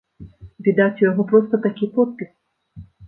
Відаць, 0.67 1.01
у 1.03 1.05
яго 1.11 1.25
проста 1.33 1.59
такі 1.67 1.91
подпіс. 1.99 2.31